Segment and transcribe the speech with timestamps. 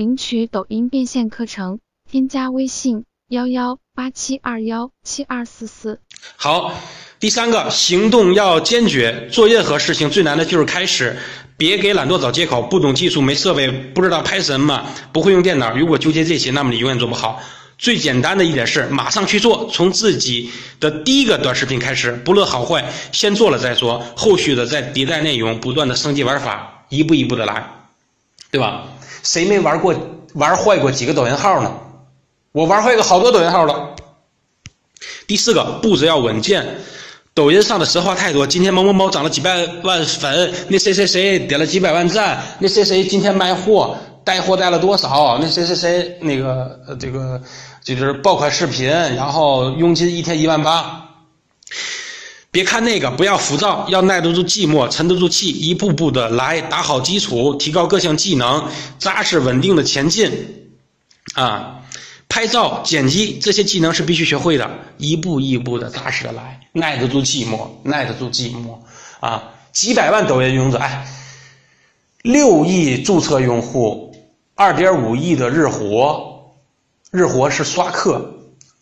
[0.00, 1.78] 领取抖音变现课程，
[2.10, 6.00] 添加微信幺幺八七二幺七二四四。
[6.36, 6.72] 好，
[7.18, 11.18] 第三个行动要坚决，做任何事情最难的就是开始，
[11.58, 15.76] 别给懒惰找借口，不懂技术没设备，不知道拍什么，不会用电脑。
[15.76, 17.38] 如果纠结这些，那么你永远做不好。
[17.76, 27.79] 最简单的一点是，马上去做，从自己的第一个短视频开始，不论好坏，先做了再说，后续的再迭代内容，不断的升级玩法，一步一步的来，
[28.50, 28.84] 对吧？
[29.22, 29.94] 谁没玩过
[30.34, 31.72] 玩坏过几个抖音号呢？
[32.52, 33.94] 我玩坏过好多抖音号了。
[35.26, 36.78] 第四个步子要稳健，
[37.34, 38.46] 抖音上的实话太多。
[38.46, 45.38] 今天某某某涨了几百万粉，那谁谁谁点了几百万赞，那谁谁今天卖货带货带了多少？
[45.40, 47.40] 那谁谁谁那个呃这个。
[47.82, 51.09] 就是爆款视频，然后佣金一天一万八。
[52.52, 58.68] 别看那个，不要浮躁，要耐得住寂寞，沉得住气，一步步的来，打好基础，提高各项技能，
[58.98, 60.72] 扎实稳定的前进。
[61.34, 61.82] 啊，
[62.28, 68.78] 拍照、剪辑这些技能是必须学会的，一步一步的扎实的来，耐得住寂寞，耐得住寂寞。
[69.20, 71.06] 啊，几百万抖音用者，哎，
[72.22, 74.16] 六亿注册用户，
[74.56, 76.28] 二点五亿的日活。
[77.12, 78.34] 日活是刷客，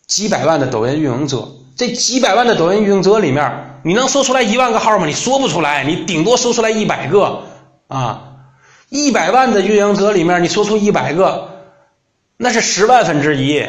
[0.05, 5.05] 几百万的抖音运营者，这几百万的抖音运营者里面，你能说出来一万个号吗？
[5.05, 7.43] 你说不出来，你顶多说出来一百个
[7.87, 8.33] 啊！
[8.89, 11.51] 一百万的运营者里面，你说出一百个，
[12.35, 13.63] 那是十万分之一。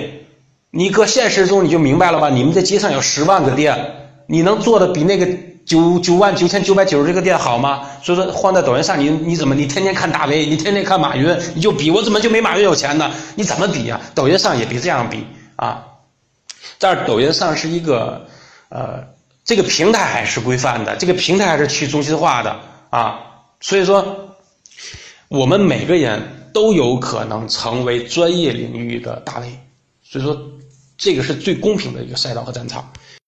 [0.73, 2.31] 你搁现实中你就明白了吧？
[2.31, 3.79] 你们在街上有十万个店，
[4.27, 5.29] 你能做的比那个
[5.65, 7.83] 九九万九千九百九十这个店好吗？
[8.03, 13.09] 所以说换在抖音上，你你怎么你天天看大 V，你天天看马云，你就比我怎么就没马云有钱呢？
[13.37, 14.01] 你怎么比呀？
[14.17, 15.25] 抖音上也别这样比
[15.55, 15.87] 啊！
[16.79, 18.27] 但是抖音上是一个
[18.69, 19.05] 呃，
[19.45, 23.21] 这个平台还是规范的，这个平台还是去中心化的啊。
[23.61, 24.37] 所以说，
[25.29, 29.59] 我们每个人都有可能成为专业领域的大 V。
[30.03, 30.37] 所以说，
[30.97, 32.93] 这个是最公平的一个赛道和战场。